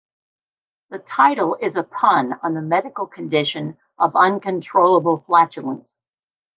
The 0.89 0.97
title 0.97 1.57
is 1.61 1.77
a 1.77 1.83
pun 1.83 2.33
on 2.41 2.55
the 2.55 2.61
medical 2.63 3.05
condition 3.05 3.77
of 3.99 4.15
uncontrollable 4.15 5.19
flatulence. 5.27 5.95